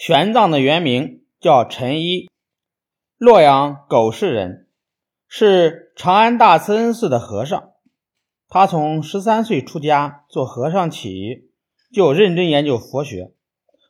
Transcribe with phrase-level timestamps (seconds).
[0.00, 2.30] 玄奘的原名叫陈一，
[3.18, 4.66] 洛阳狗市人，
[5.28, 7.74] 是长安大慈恩寺的和尚。
[8.48, 11.50] 他从十三岁出家做和尚起，
[11.92, 13.34] 就认真研究佛学。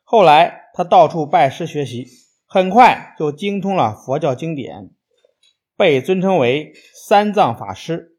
[0.02, 2.08] 后来他到处拜师学习，
[2.44, 4.90] 很快就精通了佛教经典，
[5.76, 6.72] 被尊称为
[7.06, 8.16] 三藏法师。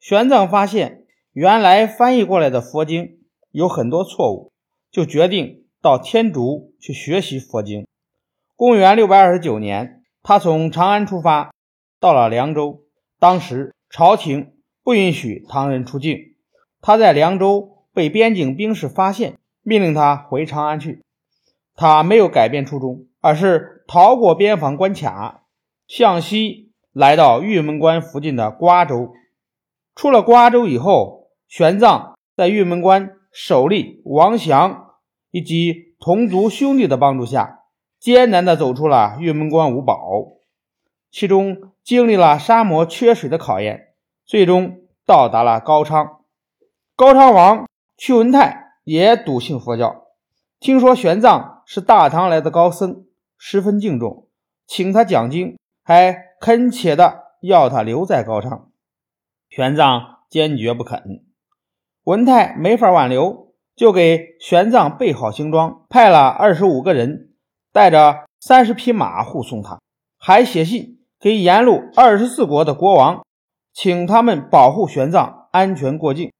[0.00, 3.20] 玄奘发现原来翻译过来的佛经
[3.52, 4.50] 有很多错误，
[4.90, 5.65] 就决定。
[5.86, 7.86] 到天竺去学习佛经。
[8.56, 11.52] 公元六百二十九年，他从长安出发，
[12.00, 12.82] 到了凉州。
[13.20, 16.18] 当时朝廷不允许唐人出境，
[16.80, 21.04] 他在凉州被边境兵士发现，命令他回长安去。
[21.76, 25.44] 他没有改变初衷，而是逃过边防关卡，
[25.86, 29.12] 向西来到玉门关附近的瓜州。
[29.94, 34.82] 出了瓜州以后，玄奘在玉门关首立王祥。
[35.36, 37.64] 以及同族兄弟的帮助下，
[38.00, 39.98] 艰难地走出了玉门关五宝，
[41.10, 43.88] 其中经历了沙漠缺水的考验，
[44.24, 46.20] 最终到达了高昌。
[46.94, 50.06] 高昌王屈文泰也笃信佛教，
[50.58, 53.04] 听说玄奘是大唐来的高僧，
[53.36, 54.28] 十分敬重，
[54.66, 58.70] 请他讲经，还恳切地要他留在高昌。
[59.50, 61.26] 玄奘坚决不肯，
[62.04, 63.45] 文泰没法挽留。
[63.76, 67.34] 就给玄奘备好行装，派了二十五个人，
[67.72, 69.78] 带着三十匹马护送他，
[70.18, 73.22] 还写信给沿路二十四国的国王，
[73.74, 76.32] 请他们保护玄奘安全过境。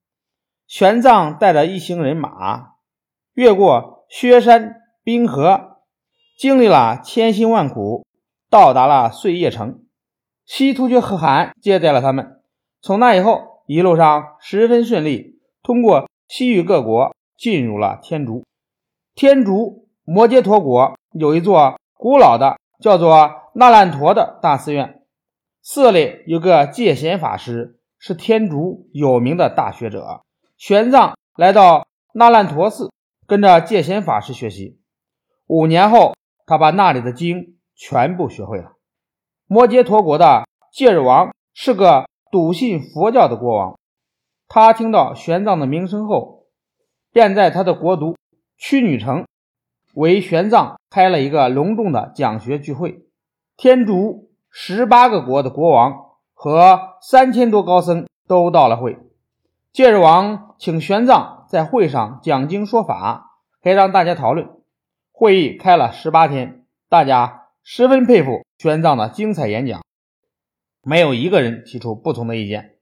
[0.67, 2.71] 玄奘带着一行人马，
[3.35, 5.77] 越过雪山冰河，
[6.39, 8.07] 经历了千辛万苦，
[8.49, 9.83] 到达了碎叶城。
[10.47, 12.41] 西突厥可汗接待了他们。
[12.81, 17.16] 从那以后，一路上十分顺利，通过西域各国。
[17.37, 18.45] 进入了天竺。
[19.15, 25.03] 天竺摩揭陀国有一座古老的叫做那烂陀的大寺院，
[25.63, 30.23] 寺里有个戒贤法师，是天竺有名的大学者。
[30.59, 32.93] 玄奘来到那烂陀寺，
[33.27, 34.79] 跟着戒贤法师学习。
[35.47, 36.15] 五年后，
[36.45, 38.73] 他把那里的经全部学会了。
[39.47, 43.79] 摩揭陀国的戒日王是个笃信佛教的国王，
[44.49, 46.36] 他听到玄奘的名声后。
[47.17, 48.15] 便在他的国都
[48.59, 49.25] 屈女城
[49.95, 53.07] 为玄奘开了一个隆重的讲学聚会，
[53.57, 58.99] 天竺十八个国的国王和三千多高僧都到了会。
[59.73, 64.51] 戒日王请玄奘在会上讲经说法，还让大家讨论。
[65.11, 69.83] 会议开了十八天，大家十分佩服玄奘的精彩演讲，
[70.83, 72.77] 没有一个人提出不同的意见。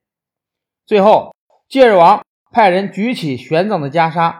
[0.85, 1.33] 最后，
[1.69, 2.21] 戒日王。
[2.51, 4.35] 派人举起玄奘的袈裟，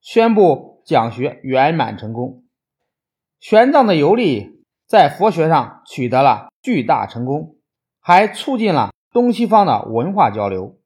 [0.00, 2.44] 宣布讲学圆满成功。
[3.40, 7.56] 玄奘的游历在佛学上取得了巨大成功，
[8.00, 10.78] 还促进了东西方的文化交流。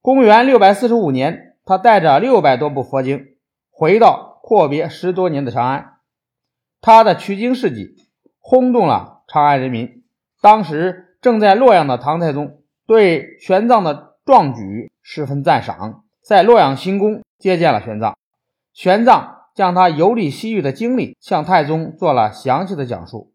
[0.00, 3.36] 公元六百四十五年，他带着六百多部佛经
[3.70, 5.94] 回到阔别十多年的长安，
[6.80, 7.96] 他的取经事迹
[8.38, 10.04] 轰动了长安人民。
[10.40, 14.90] 当时正在洛阳的唐太宗对玄奘的壮举。
[15.06, 18.14] 十分赞赏，在洛阳行宫接见了玄奘。
[18.72, 23.34] 玄奘将他游历西域的经历向太宗做了详细的讲述。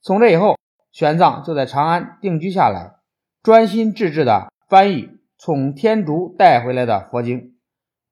[0.00, 0.56] 从这以后，
[0.92, 2.92] 玄奘就在长安定居下来，
[3.42, 7.56] 专心致志地翻译从天竺带回来的佛经。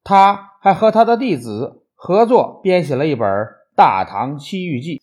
[0.03, 3.27] 他还和他的弟子合作编写了一本
[3.75, 4.97] 《大唐西域记》。